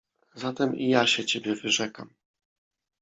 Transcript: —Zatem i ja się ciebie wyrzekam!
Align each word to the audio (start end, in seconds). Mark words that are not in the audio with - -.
—Zatem 0.43 0.75
i 0.75 0.87
ja 0.89 1.07
się 1.07 1.25
ciebie 1.25 1.55
wyrzekam! 1.55 2.13